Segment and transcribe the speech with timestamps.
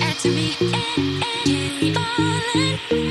[0.00, 0.54] to me.
[1.44, 3.07] Keep falling.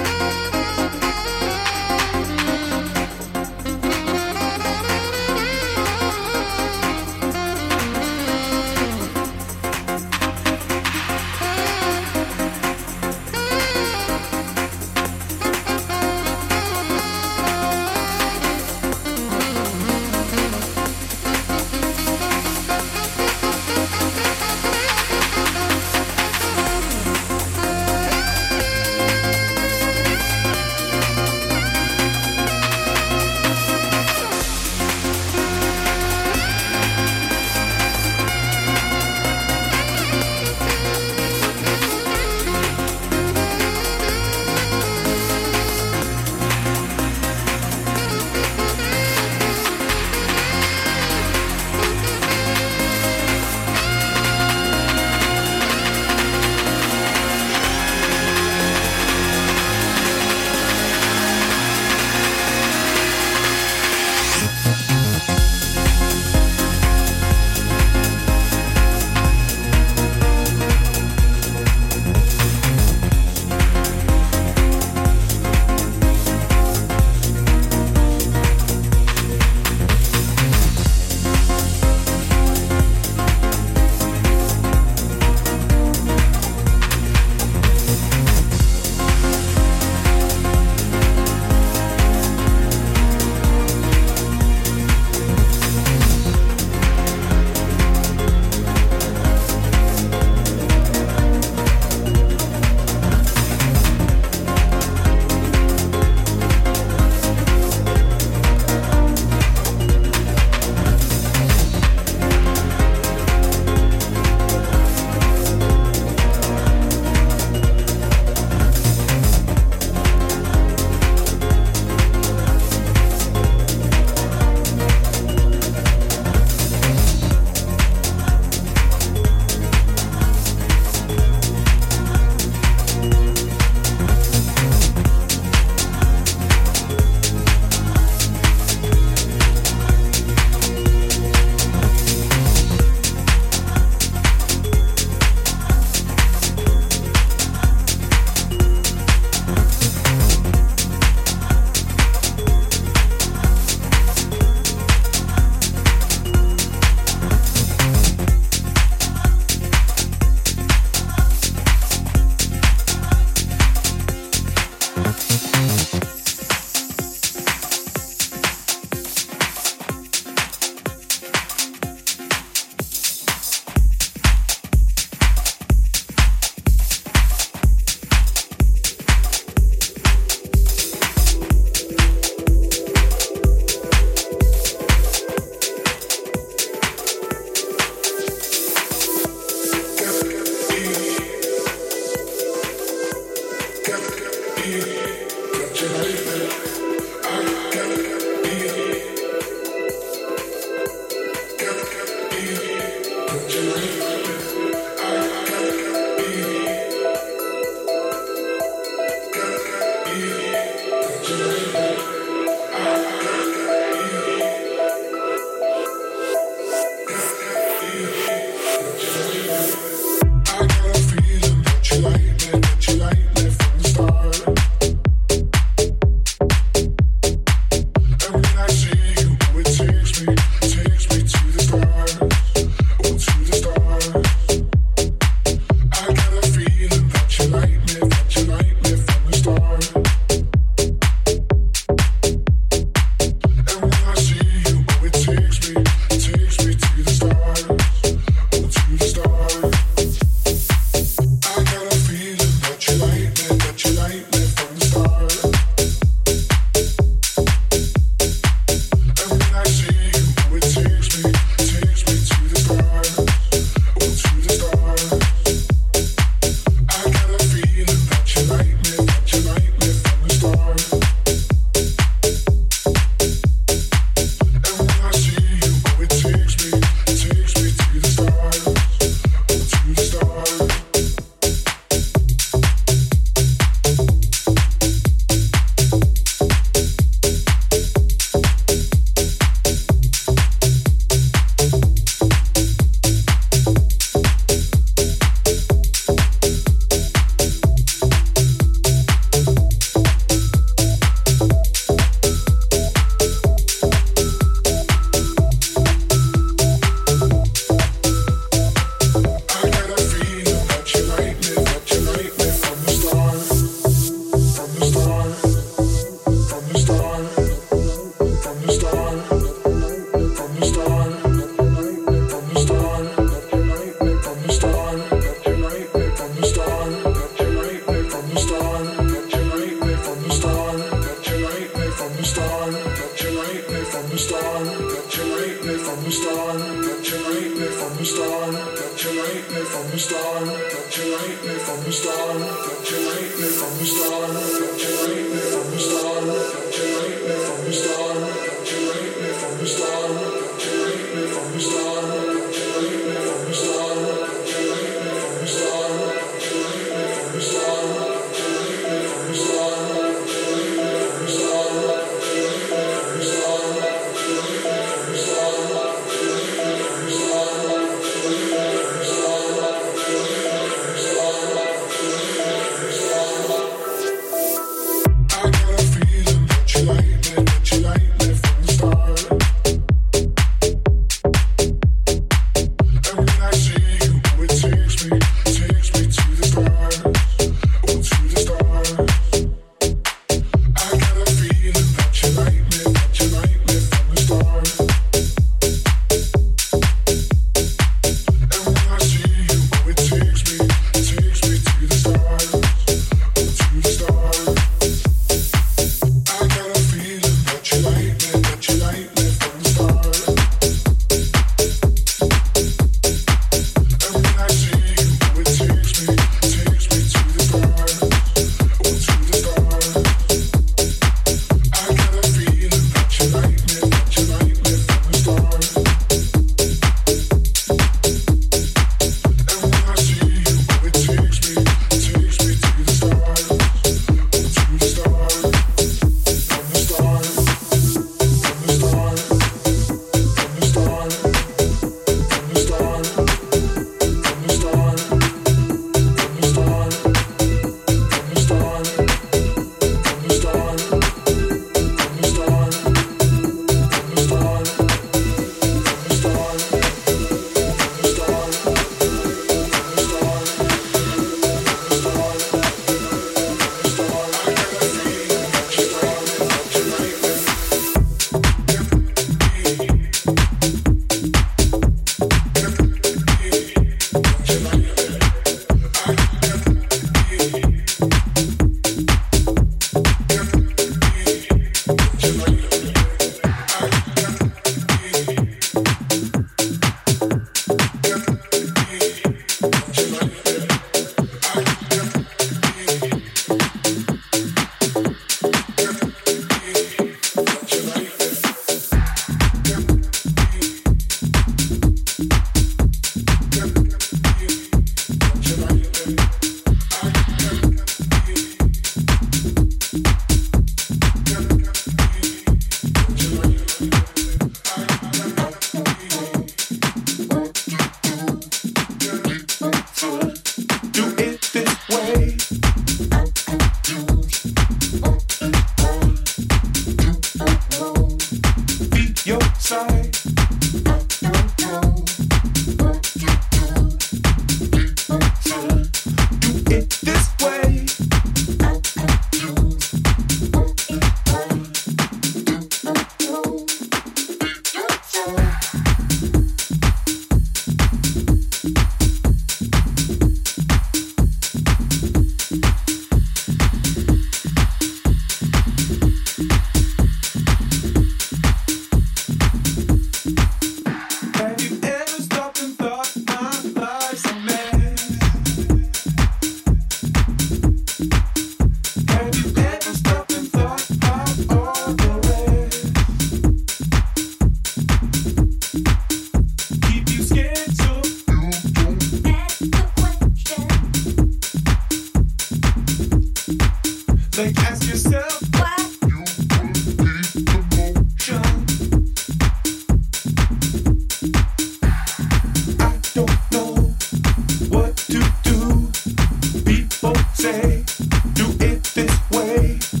[598.33, 600.00] Do it this way.